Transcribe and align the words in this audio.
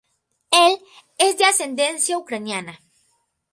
Él 0.49 0.79
es 1.19 1.37
de 1.37 1.45
ascendencia 1.45 2.17
ucraniana. 2.17 2.79